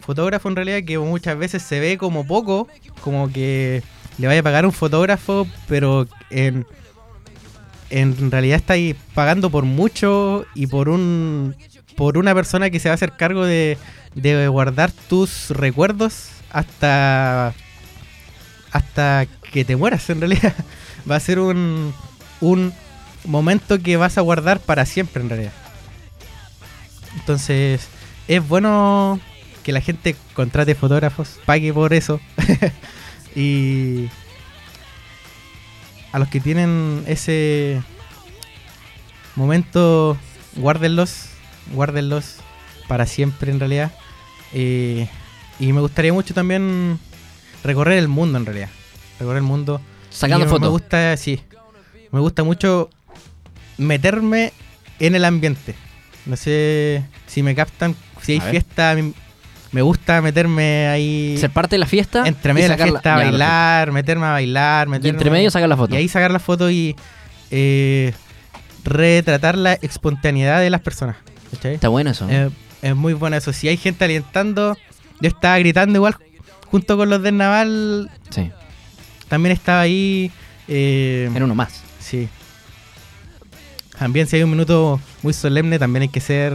fotógrafo 0.01 0.49
en 0.49 0.55
realidad 0.55 0.83
que 0.85 0.97
muchas 0.99 1.37
veces 1.37 1.63
se 1.63 1.79
ve 1.79 1.97
como 1.97 2.25
poco 2.25 2.67
como 3.01 3.31
que 3.31 3.83
le 4.17 4.27
vaya 4.27 4.41
a 4.41 4.43
pagar 4.43 4.65
un 4.65 4.71
fotógrafo 4.71 5.47
pero 5.67 6.07
en 6.29 6.65
en 7.89 8.31
realidad 8.31 8.57
estáis 8.57 8.95
pagando 9.13 9.49
por 9.49 9.65
mucho 9.65 10.45
y 10.55 10.67
por 10.67 10.89
un 10.89 11.55
por 11.95 12.17
una 12.17 12.33
persona 12.33 12.69
que 12.69 12.79
se 12.79 12.89
va 12.89 12.93
a 12.93 12.95
hacer 12.95 13.13
cargo 13.17 13.45
de, 13.45 13.77
de 14.15 14.47
guardar 14.47 14.91
tus 14.91 15.49
recuerdos 15.49 16.29
hasta 16.51 17.53
hasta 18.71 19.27
que 19.51 19.65
te 19.65 19.75
mueras 19.75 20.09
en 20.09 20.21
realidad. 20.21 20.53
Va 21.09 21.15
a 21.15 21.19
ser 21.19 21.39
un 21.39 21.93
un 22.41 22.73
momento 23.25 23.79
que 23.79 23.97
vas 23.97 24.17
a 24.17 24.21
guardar 24.21 24.59
para 24.59 24.85
siempre 24.85 25.21
en 25.21 25.29
realidad. 25.29 25.53
Entonces 27.15 27.87
es 28.27 28.47
bueno 28.47 29.19
que 29.63 29.71
la 29.71 29.81
gente 29.81 30.15
contrate 30.33 30.75
fotógrafos 30.75 31.39
pague 31.45 31.73
por 31.73 31.93
eso. 31.93 32.19
Y 33.35 34.09
a 36.11 36.19
los 36.19 36.27
que 36.29 36.39
tienen 36.39 37.03
ese 37.07 37.81
momento 39.35 40.17
guárdenlos 40.55 41.29
guárdenlos 41.73 42.37
para 42.87 43.05
siempre 43.05 43.51
en 43.51 43.59
realidad 43.59 43.91
Eh, 44.51 45.07
y 45.59 45.73
me 45.73 45.81
gustaría 45.81 46.11
mucho 46.11 46.33
también 46.33 46.97
recorrer 47.63 47.99
el 47.99 48.07
mundo 48.07 48.39
en 48.39 48.45
realidad 48.45 48.69
recorrer 49.19 49.37
el 49.37 49.43
mundo 49.43 49.79
Sacando 50.09 50.47
fotos. 50.47 50.61
Me 50.61 50.67
gusta, 50.69 51.17
sí. 51.17 51.39
Me 52.11 52.19
gusta 52.19 52.43
mucho 52.43 52.89
meterme 53.77 54.53
en 54.99 55.15
el 55.15 55.25
ambiente. 55.25 55.75
No 56.25 56.35
sé 56.35 57.03
si 57.27 57.43
me 57.43 57.55
captan. 57.55 57.95
Si 58.21 58.33
hay 58.33 58.41
fiesta, 58.41 58.95
me 59.71 59.81
gusta 59.81 60.21
meterme 60.21 60.87
ahí. 60.87 61.35
Ser 61.37 61.51
parte 61.51 61.75
de 61.75 61.79
la 61.79 61.85
fiesta. 61.85 62.23
entre 62.27 62.53
medio 62.53 62.69
de 62.69 62.77
la 62.77 62.83
fiesta, 62.85 63.15
bailar, 63.15 63.91
meterme 63.91 64.25
a 64.25 64.31
bailar. 64.31 64.87
perfecto. 64.87 65.07
Y 65.07 65.11
Meterme, 65.11 65.17
entre 65.17 65.31
medio 65.31 65.51
sacar 65.51 65.69
la 65.69 65.77
foto. 65.77 65.93
y 65.95 65.97
ahí 65.97 66.07
sacar 66.07 66.31
la 66.31 66.39
foto 66.39 66.69
y 66.71 66.95
eh, 67.51 68.13
retratar 68.83 69.57
la 69.57 69.73
espontaneidad 69.73 70.59
de 70.59 70.69
las 70.69 70.81
personas. 70.81 71.17
¿cachai? 71.51 71.75
Está 71.75 71.87
bueno 71.89 72.11
eso. 72.11 72.27
Eh, 72.29 72.49
es 72.81 72.95
muy 72.95 73.13
bueno 73.13 73.35
eso. 73.37 73.53
Si 73.53 73.67
hay 73.67 73.77
gente 73.77 74.05
alentando, 74.05 74.75
yo 75.21 75.27
estaba 75.27 75.57
gritando 75.59 75.97
igual 75.97 76.15
junto 76.67 76.97
con 76.97 77.09
los 77.09 77.21
del 77.21 77.37
Naval. 77.37 78.09
sí. 78.29 78.51
También 79.27 79.53
estaba 79.53 79.81
ahí. 79.81 80.31
eh, 80.67 81.29
Era 81.35 81.45
uno 81.45 81.53
más. 81.53 81.83
Sí. 81.99 82.27
También 83.99 84.25
si 84.27 84.37
hay 84.37 84.43
un 84.43 84.49
minuto 84.49 84.99
muy 85.21 85.33
solemne, 85.33 85.77
también 85.77 86.01
hay 86.03 86.09
que 86.09 86.19
ser 86.19 86.51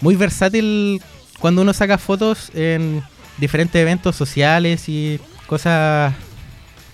muy 0.00 0.16
versátil 0.16 1.00
cuando 1.38 1.62
uno 1.62 1.72
saca 1.72 1.98
fotos 1.98 2.50
en 2.54 3.02
diferentes 3.38 3.80
eventos 3.80 4.16
sociales 4.16 4.88
y 4.88 5.20
cosas 5.46 6.14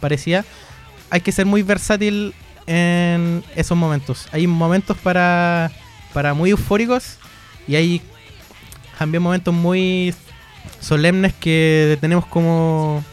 parecidas. 0.00 0.44
Hay 1.10 1.20
que 1.20 1.32
ser 1.32 1.46
muy 1.46 1.62
versátil 1.62 2.34
en 2.66 3.44
esos 3.54 3.76
momentos. 3.76 4.28
Hay 4.32 4.46
momentos 4.46 4.96
para, 4.98 5.70
para 6.12 6.34
muy 6.34 6.50
eufóricos 6.50 7.18
y 7.66 7.76
hay 7.76 8.02
también 8.98 9.22
momentos 9.22 9.52
muy 9.54 10.14
solemnes 10.80 11.32
que 11.34 11.98
tenemos 12.00 12.26
como 12.26 13.04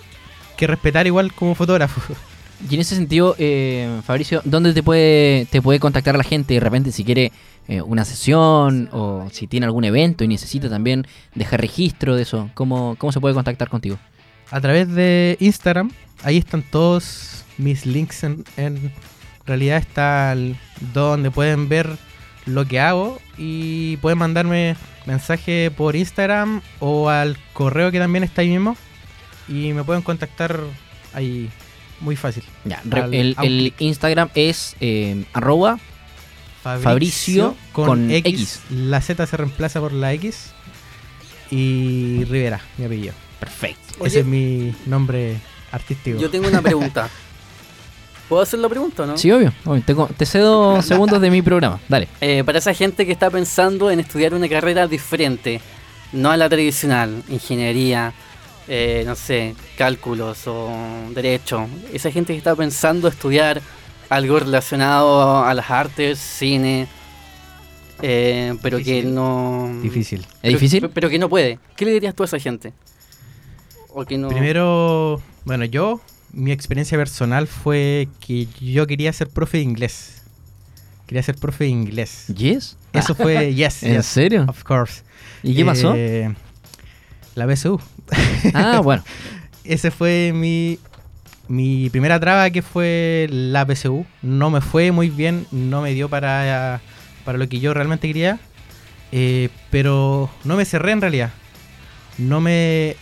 que 0.58 0.68
respetar 0.68 1.08
igual 1.08 1.34
como 1.34 1.56
fotógrafos. 1.56 2.04
Y 2.70 2.76
en 2.76 2.82
ese 2.82 2.96
sentido, 2.96 3.36
eh, 3.40 4.02
Fabricio, 4.06 4.42
¿dónde 4.44 4.74
te 4.74 4.84
puede, 4.84 5.48
te 5.50 5.62
puede 5.62 5.80
contactar 5.80 6.18
la 6.18 6.24
gente 6.24 6.56
de 6.56 6.60
repente 6.60 6.92
si 6.92 7.06
quiere 7.06 7.32
eh, 7.70 7.82
una 7.82 8.04
sesión 8.04 8.90
o 8.92 9.30
si 9.32 9.48
tiene 9.48 9.66
algún 9.66 9.86
evento 9.86 10.26
y 10.26 10.28
necesita 10.28 10.70
también 10.70 11.08
dejar 11.36 11.62
registro 11.62 12.16
de 12.18 12.24
eso? 12.24 12.50
¿Cómo, 12.56 12.96
cómo 12.98 13.12
se 13.14 13.22
puede 13.22 13.34
contactar 13.36 13.70
contigo? 13.70 13.98
a 14.52 14.60
través 14.60 14.92
de 14.94 15.38
Instagram. 15.40 15.92
Ahí 16.24 16.38
están 16.38 16.64
todos 16.64 17.46
mis 17.60 17.86
links. 17.86 18.24
En, 18.24 18.44
en 18.58 18.92
realidad 19.46 19.78
está 19.78 20.34
el- 20.34 20.58
donde 20.94 21.30
pueden 21.32 21.70
ver 21.70 21.88
lo 22.48 22.66
que 22.66 22.80
hago 22.80 23.20
y 23.38 23.98
pueden 23.98 24.18
mandarme 24.18 24.76
mensaje 25.06 25.70
por 25.70 25.96
Instagram 25.96 26.62
o 26.80 27.10
al 27.10 27.38
correo 27.54 27.92
que 27.92 28.00
también 28.00 28.24
está 28.24 28.42
ahí 28.42 28.50
mismo 28.50 28.76
y 29.48 29.74
me 29.74 29.84
pueden 29.84 30.02
contactar 30.02 30.60
ahí 31.14 31.50
muy 32.02 32.16
fácil. 32.16 32.44
Ya, 32.66 32.82
Al- 32.92 33.14
el. 33.14 33.74
Instagram 33.78 34.30
es 34.34 34.76
eh, 34.80 35.26
arroba 35.34 35.78
Fabricio 36.62 37.56
con 37.72 38.12
X. 38.12 38.62
La 38.70 39.02
Z 39.02 39.26
se 39.26 39.38
reemplaza 39.38 39.80
por 39.80 39.94
la 39.94 40.14
X 40.14 40.52
y 41.52 42.24
Rivera, 42.26 42.62
mi 42.78 42.86
apellido. 42.86 43.14
perfecto. 43.40 43.96
Oye. 44.00 44.08
Ese 44.08 44.20
es 44.20 44.26
mi 44.26 44.74
nombre 44.86 45.38
artístico. 45.72 46.20
Yo 46.20 46.30
tengo 46.30 46.48
una 46.48 46.62
pregunta. 46.62 47.10
¿Puedo 48.30 48.44
hacer 48.44 48.60
la 48.60 48.70
pregunta 48.70 49.04
o 49.04 49.06
no? 49.08 49.18
Sí, 49.18 49.32
obvio. 49.32 49.52
obvio. 49.66 49.84
Te 50.16 50.26
cedo 50.26 50.82
segundos 50.84 51.20
de 51.20 51.32
mi 51.32 51.42
programa. 51.42 51.80
Dale. 51.90 52.08
Eh, 52.22 52.44
para 52.46 52.60
esa 52.60 52.74
gente 52.76 53.06
que 53.06 53.12
está 53.12 53.32
pensando 53.32 53.90
en 53.90 54.00
estudiar 54.00 54.36
una 54.36 54.48
carrera 54.48 54.88
diferente, 54.88 55.62
no 56.12 56.30
a 56.30 56.38
la 56.38 56.48
tradicional, 56.48 57.24
ingeniería, 57.30 58.14
eh, 58.68 59.04
no 59.08 59.16
sé, 59.16 59.56
cálculos 59.78 60.46
o 60.46 60.72
derecho, 61.10 61.68
esa 61.92 62.12
gente 62.12 62.34
que 62.34 62.38
está 62.38 62.56
pensando 62.56 63.08
estudiar 63.08 63.62
algo 64.10 64.40
relacionado 64.40 65.44
a 65.44 65.54
las 65.54 65.70
artes, 65.70 66.18
cine, 66.20 66.88
eh, 68.02 68.56
pero 68.62 68.80
que 68.80 69.04
no... 69.04 69.70
Difícil. 69.82 70.26
¿Es 70.42 70.54
difícil? 70.54 70.82
pe- 70.82 70.90
Pero 70.90 71.10
que 71.10 71.20
no 71.20 71.30
puede. 71.30 71.60
¿Qué 71.76 71.86
le 71.86 71.92
dirías 71.92 72.16
tú 72.16 72.24
a 72.24 72.26
esa 72.26 72.40
gente? 72.40 72.74
O 73.90 74.06
que 74.06 74.18
no... 74.18 74.30
Primero, 74.30 75.22
bueno, 75.46 75.66
yo, 75.66 76.00
mi 76.32 76.52
experiencia 76.52 76.98
personal 76.98 77.48
fue 77.48 78.08
que 78.20 78.48
yo 78.62 78.88
quería 78.88 79.12
ser 79.14 79.30
profe 79.30 79.58
de 79.58 79.64
inglés. 79.64 80.24
Quería 81.08 81.24
ser 81.24 81.36
profe 81.36 81.66
de 81.66 81.72
inglés. 81.72 82.26
¿Yes? 82.36 82.78
Eso 82.94 83.16
fue, 83.16 83.54
yes, 83.56 83.84
¿En 83.84 83.96
yes, 83.96 84.06
serio? 84.06 84.46
of 84.48 84.64
course. 84.64 85.04
¿Y 85.44 85.56
qué 85.56 85.66
pasó? 85.66 85.94
Eh, 85.96 86.34
la 87.36 87.46
BSU. 87.46 87.80
Ah, 88.54 88.82
bueno. 88.84 89.04
Ese 89.64 89.92
fue 89.92 90.32
mi, 90.34 90.80
mi 91.50 91.90
primera 91.90 92.20
traba 92.20 92.50
que 92.52 92.62
fue 92.62 93.28
la 93.32 93.66
PSU. 93.66 94.06
No 94.22 94.50
me 94.52 94.62
fue 94.62 94.92
muy 94.92 95.10
bien, 95.10 95.48
no 95.52 95.82
me 95.82 95.94
dio 95.94 96.08
para, 96.08 96.80
para 97.26 97.38
lo 97.38 97.50
que 97.50 97.60
yo 97.60 97.74
realmente 97.74 98.08
quería. 98.08 98.40
Eh, 99.12 99.50
pero 99.72 100.30
no 100.44 100.56
me 100.56 100.64
cerré 100.64 100.92
en 100.92 101.02
realidad. 101.02 101.32
No 102.18 102.40
me. 102.40 102.96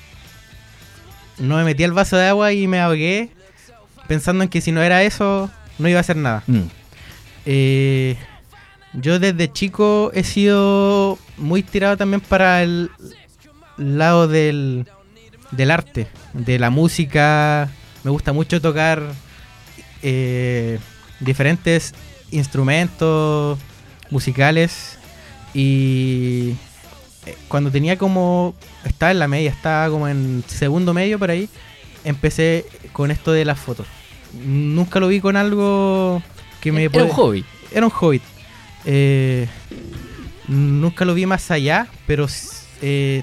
No 1.38 1.58
me 1.58 1.66
metí 1.66 1.84
al 1.84 1.92
vaso 1.92 2.18
de 2.18 2.28
agua 2.28 2.54
y 2.54 2.68
me 2.68 2.80
ahogué 2.80 3.30
pensando 4.08 4.44
en 4.44 4.50
que 4.50 4.62
si 4.62 4.72
no 4.72 4.82
era 4.82 5.04
eso, 5.04 5.52
no 5.78 5.90
iba 5.90 6.00
a 6.00 6.02
hacer 6.02 6.16
nada. 6.16 6.44
Mm. 6.48 6.62
Eh, 7.46 8.16
yo 8.94 9.20
desde 9.20 9.52
chico 9.52 10.10
he 10.14 10.24
sido 10.24 11.20
muy 11.38 11.64
tirado 11.64 11.98
también 11.98 12.22
para 12.22 12.64
el 12.64 12.90
lado 13.78 14.28
del, 14.28 14.88
del 15.52 15.70
arte, 15.70 16.08
de 16.34 16.58
la 16.58 16.70
música. 16.70 17.70
Me 18.08 18.12
gusta 18.12 18.32
mucho 18.32 18.62
tocar 18.62 19.04
eh, 20.02 20.80
diferentes 21.20 21.94
instrumentos 22.32 23.60
musicales 24.12 24.98
y 25.54 26.54
eh, 27.26 27.36
cuando 27.50 27.70
tenía 27.70 27.98
como 27.98 28.56
estaba 28.86 29.12
en 29.12 29.20
la 29.20 29.28
media, 29.28 29.50
estaba 29.52 29.90
como 29.90 30.08
en 30.08 30.42
segundo 30.48 30.94
medio 30.94 31.20
por 31.20 31.32
ahí, 31.32 31.50
empecé 32.06 32.66
con 32.94 33.12
esto 33.12 33.34
de 33.34 33.44
las 33.44 33.60
fotos. 33.60 33.88
Nunca 34.42 35.02
lo 35.02 35.10
vi 35.10 35.20
con 35.20 35.36
algo 35.36 36.24
que 36.62 36.72
me 36.72 36.84
Era 36.84 36.92
puede- 36.94 37.06
un 37.08 37.12
hobby. 37.12 37.46
era 37.74 37.86
un 37.88 37.92
hobby. 37.92 38.22
eh, 38.86 39.50
nunca 40.48 41.04
lo 41.04 41.14
vi 41.14 41.26
más 41.26 41.52
allá, 41.52 41.88
pero 42.06 42.26
eh, 42.82 43.22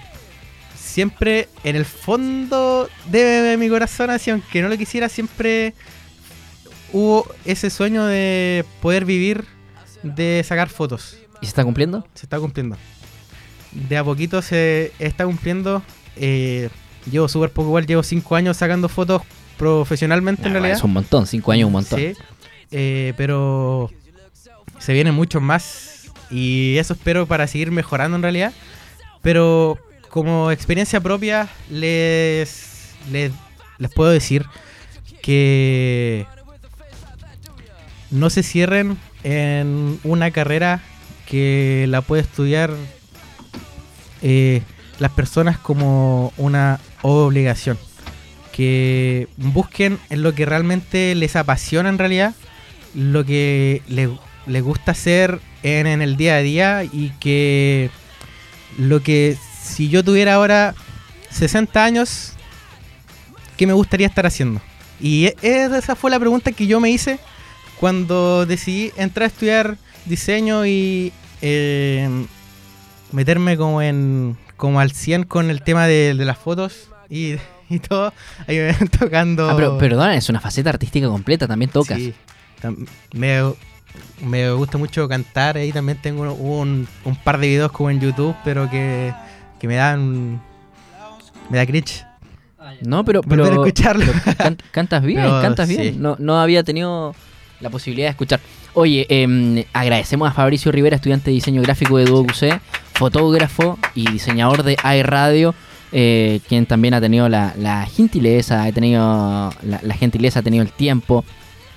siempre 0.94 1.48
en 1.64 1.74
el 1.74 1.84
fondo 1.84 2.88
de 3.10 3.56
mi 3.58 3.68
corazón, 3.68 4.10
así, 4.10 4.30
aunque 4.30 4.62
no 4.62 4.68
lo 4.68 4.78
quisiera, 4.78 5.08
siempre 5.08 5.74
hubo 6.92 7.26
ese 7.44 7.68
sueño 7.68 8.06
de 8.06 8.64
poder 8.80 9.04
vivir 9.04 9.44
de 10.04 10.40
sacar 10.46 10.68
fotos. 10.68 11.18
¿Y 11.40 11.46
se 11.46 11.48
está 11.48 11.64
cumpliendo? 11.64 12.06
Se 12.14 12.26
está 12.26 12.38
cumpliendo. 12.38 12.76
De 13.72 13.96
a 13.96 14.04
poquito 14.04 14.40
se 14.40 14.92
está 15.00 15.24
cumpliendo. 15.24 15.82
Eh, 16.14 16.68
llevo 17.10 17.26
súper 17.26 17.50
poco 17.50 17.70
igual, 17.70 17.86
llevo 17.86 18.04
cinco 18.04 18.36
años 18.36 18.56
sacando 18.56 18.88
fotos 18.88 19.22
profesionalmente 19.58 20.46
en 20.46 20.52
realidad. 20.52 20.76
Es 20.76 20.84
un 20.84 20.92
montón, 20.92 21.26
cinco 21.26 21.50
años 21.50 21.66
un 21.66 21.72
montón. 21.72 21.98
Sí, 21.98 22.12
eh, 22.70 23.14
pero 23.16 23.90
se 24.78 24.92
vienen 24.92 25.16
muchos 25.16 25.42
más 25.42 26.12
y 26.30 26.76
eso 26.78 26.92
espero 26.92 27.26
para 27.26 27.48
seguir 27.48 27.72
mejorando 27.72 28.14
en 28.14 28.22
realidad. 28.22 28.52
Pero 29.22 29.76
como 30.14 30.52
experiencia 30.52 31.00
propia 31.00 31.48
les, 31.68 32.94
les, 33.10 33.32
les 33.78 33.90
puedo 33.90 34.12
decir 34.12 34.46
que 35.22 36.24
no 38.12 38.30
se 38.30 38.44
cierren 38.44 38.96
en 39.24 39.98
una 40.04 40.30
carrera 40.30 40.80
que 41.26 41.86
la 41.88 42.00
puede 42.00 42.22
estudiar 42.22 42.70
eh, 44.22 44.62
las 45.00 45.10
personas 45.10 45.58
como 45.58 46.32
una 46.36 46.78
obligación. 47.02 47.76
Que 48.52 49.26
busquen 49.36 49.98
en 50.10 50.22
lo 50.22 50.32
que 50.32 50.46
realmente 50.46 51.16
les 51.16 51.34
apasiona 51.34 51.88
en 51.88 51.98
realidad, 51.98 52.36
lo 52.94 53.24
que 53.24 53.82
les, 53.88 54.62
gusta 54.62 54.92
hacer 54.92 55.40
en, 55.64 55.88
en, 55.88 56.02
el 56.02 56.16
día 56.16 56.36
a 56.36 56.42
día 56.42 56.84
y 56.84 57.10
que 57.18 57.90
lo 58.78 59.02
que 59.02 59.36
si 59.64 59.88
yo 59.88 60.04
tuviera 60.04 60.34
ahora 60.34 60.74
60 61.30 61.82
años, 61.82 62.32
¿qué 63.56 63.66
me 63.66 63.72
gustaría 63.72 64.06
estar 64.06 64.26
haciendo? 64.26 64.60
Y 65.00 65.26
e, 65.26 65.36
esa 65.42 65.96
fue 65.96 66.10
la 66.10 66.20
pregunta 66.20 66.52
que 66.52 66.66
yo 66.66 66.80
me 66.80 66.90
hice 66.90 67.18
cuando 67.80 68.46
decidí 68.46 68.92
entrar 68.96 69.24
a 69.24 69.26
estudiar 69.26 69.78
diseño 70.04 70.66
y 70.66 71.12
eh, 71.42 72.08
meterme 73.10 73.56
como 73.56 73.82
en 73.82 74.36
como 74.56 74.80
al 74.80 74.92
100 74.92 75.24
con 75.24 75.50
el 75.50 75.62
tema 75.62 75.86
de, 75.86 76.14
las 76.14 76.38
fotos 76.38 76.88
y, 77.08 77.36
todo, 77.88 78.12
ahí 78.46 78.56
me 78.56 78.72
ven 78.72 78.88
tocando... 78.98 79.50
Ah, 79.50 79.56
pero 79.56 79.78
perdona, 79.78 80.14
es 80.16 80.28
una 80.28 80.40
faceta 80.40 80.70
artística 80.70 81.08
completa, 81.08 81.48
también 81.48 81.70
tocas. 81.70 81.98
Sí, 81.98 82.14
me, 83.12 84.52
gusta 84.52 84.78
mucho 84.78 85.08
cantar, 85.08 85.56
ahí 85.56 85.72
también 85.72 85.98
tengo 86.00 86.32
un, 86.32 86.86
un 87.04 87.16
par 87.16 87.38
de 87.38 87.48
videos 87.48 87.72
como 87.72 87.90
en 87.90 88.00
YouTube, 88.00 88.34
pero 88.44 88.70
que, 88.70 89.12
que 89.64 89.68
me 89.68 89.76
dan... 89.76 90.42
me 91.48 91.56
da 91.56 91.64
cringe. 91.64 92.04
No, 92.82 93.02
pero, 93.02 93.22
pero, 93.22 93.46
escucharlo. 93.46 94.12
cantas 94.70 95.02
bien, 95.02 95.22
cantas 95.40 95.68
bien. 95.68 96.02
No, 96.02 96.16
no 96.18 96.38
había 96.38 96.62
tenido 96.62 97.14
la 97.60 97.70
posibilidad 97.70 98.08
de 98.08 98.10
escuchar. 98.10 98.40
Oye, 98.74 99.06
em, 99.08 99.64
agradecemos 99.72 100.28
a 100.28 100.32
Fabricio 100.32 100.70
Rivera, 100.70 100.96
estudiante 100.96 101.30
de 101.30 101.34
diseño 101.36 101.62
gráfico 101.62 101.96
de 101.96 102.04
DuoQC, 102.04 102.60
fotógrafo 102.92 103.78
y 103.94 104.10
diseñador 104.10 104.64
de 104.64 104.76
iRadio, 104.98 105.54
eh, 105.92 106.40
quien 106.46 106.66
también 106.66 106.92
ha 106.92 107.00
tenido 107.00 107.28
la, 107.30 107.88
gentileza, 107.90 108.64
ha 108.64 108.72
tenido 108.72 109.50
la, 109.62 109.94
gentileza, 109.94 110.40
ha 110.40 110.42
tenido 110.42 110.62
el 110.62 110.72
tiempo 110.72 111.24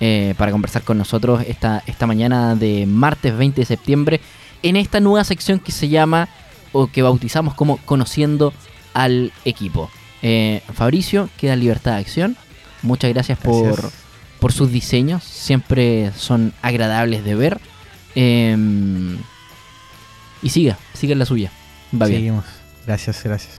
eh, 0.00 0.34
para 0.36 0.52
conversar 0.52 0.82
con 0.82 0.98
nosotros 0.98 1.42
esta, 1.46 1.82
esta 1.86 2.06
mañana 2.06 2.54
de 2.54 2.84
martes 2.84 3.36
20 3.36 3.62
de 3.62 3.66
septiembre 3.66 4.20
en 4.62 4.76
esta 4.76 5.00
nueva 5.00 5.24
sección 5.24 5.58
que 5.58 5.72
se 5.72 5.88
llama 5.88 6.28
o 6.72 6.88
que 6.88 7.02
bautizamos 7.02 7.54
como 7.54 7.78
Conociendo 7.78 8.52
al 8.94 9.32
equipo. 9.44 9.90
Eh, 10.22 10.62
Fabricio, 10.74 11.28
queda 11.36 11.56
libertad 11.56 11.92
de 11.92 11.98
acción. 11.98 12.36
Muchas 12.82 13.12
gracias. 13.12 13.38
por 13.38 13.90
por 14.38 14.52
sus 14.52 14.70
diseños, 14.70 15.24
siempre 15.24 16.12
son 16.16 16.52
agradables 16.62 17.24
de 17.24 17.34
ver. 17.34 17.60
Em, 18.14 19.18
y 20.42 20.48
siga, 20.50 20.78
siga 20.94 21.12
en 21.12 21.18
la 21.18 21.26
suya. 21.26 21.52
Va 22.00 22.06
Seguimos. 22.06 22.44
Gracias, 22.86 23.22
gracias. 23.24 23.54